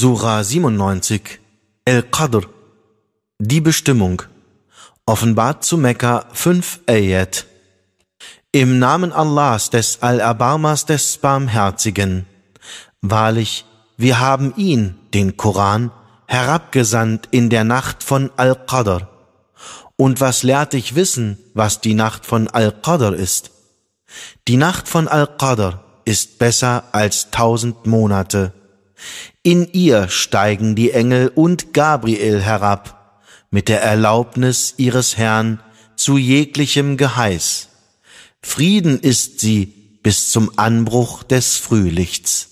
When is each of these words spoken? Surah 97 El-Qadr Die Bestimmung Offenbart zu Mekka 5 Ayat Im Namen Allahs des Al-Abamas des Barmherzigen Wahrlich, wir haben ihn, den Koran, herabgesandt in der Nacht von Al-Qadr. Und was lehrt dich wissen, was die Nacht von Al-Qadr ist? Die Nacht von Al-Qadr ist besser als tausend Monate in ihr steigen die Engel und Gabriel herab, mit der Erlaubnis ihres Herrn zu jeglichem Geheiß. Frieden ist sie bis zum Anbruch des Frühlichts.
Surah 0.00 0.44
97 0.44 1.40
El-Qadr 1.84 2.42
Die 3.40 3.60
Bestimmung 3.60 4.22
Offenbart 5.06 5.64
zu 5.64 5.76
Mekka 5.76 6.26
5 6.32 6.82
Ayat 6.86 7.46
Im 8.52 8.78
Namen 8.78 9.10
Allahs 9.10 9.70
des 9.70 10.00
Al-Abamas 10.00 10.86
des 10.86 11.18
Barmherzigen 11.18 12.26
Wahrlich, 13.02 13.64
wir 13.96 14.20
haben 14.20 14.54
ihn, 14.56 14.94
den 15.14 15.36
Koran, 15.36 15.90
herabgesandt 16.26 17.26
in 17.32 17.50
der 17.50 17.64
Nacht 17.64 18.04
von 18.04 18.30
Al-Qadr. 18.36 19.08
Und 19.96 20.20
was 20.20 20.44
lehrt 20.44 20.74
dich 20.74 20.94
wissen, 20.94 21.38
was 21.54 21.80
die 21.80 21.94
Nacht 21.94 22.24
von 22.24 22.46
Al-Qadr 22.46 23.14
ist? 23.14 23.50
Die 24.46 24.58
Nacht 24.58 24.86
von 24.86 25.08
Al-Qadr 25.08 25.82
ist 26.04 26.38
besser 26.38 26.84
als 26.92 27.32
tausend 27.32 27.84
Monate 27.88 28.52
in 29.42 29.68
ihr 29.72 30.08
steigen 30.08 30.74
die 30.74 30.92
Engel 30.92 31.30
und 31.34 31.72
Gabriel 31.72 32.40
herab, 32.40 33.22
mit 33.50 33.68
der 33.68 33.82
Erlaubnis 33.82 34.74
ihres 34.76 35.16
Herrn 35.16 35.60
zu 35.96 36.18
jeglichem 36.18 36.96
Geheiß. 36.96 37.68
Frieden 38.42 39.00
ist 39.00 39.40
sie 39.40 39.66
bis 40.02 40.30
zum 40.30 40.58
Anbruch 40.58 41.22
des 41.22 41.56
Frühlichts. 41.56 42.47